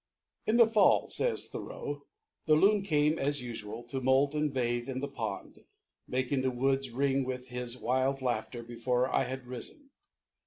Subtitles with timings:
[0.47, 2.07] "In the fall," says Thoreau,
[2.47, 5.59] "the Loon came, as usual, to moult and bathe in the pond,
[6.07, 9.91] making the woods ring with his wild laughter before I had risen.